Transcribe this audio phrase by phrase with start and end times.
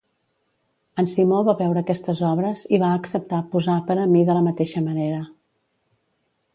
[1.03, 4.43] En Simó va veure aquestes obres i va acceptar posar per a mi de la
[4.51, 5.25] mateixa manera.